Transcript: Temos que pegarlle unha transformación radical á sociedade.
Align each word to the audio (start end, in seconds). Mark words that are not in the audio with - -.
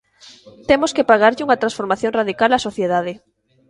Temos 0.69 0.91
que 0.95 1.07
pegarlle 1.11 1.45
unha 1.45 1.61
transformación 1.61 2.15
radical 2.19 2.49
á 2.57 2.59
sociedade. 2.67 3.13